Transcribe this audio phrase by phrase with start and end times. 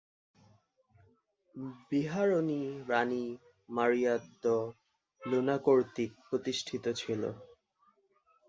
[1.89, 2.59] বিহারটি
[2.89, 3.25] রাণী
[3.69, 4.57] Maria de
[5.21, 7.21] Luna কর্তৃক প্রতিষ্ঠিত ছিল।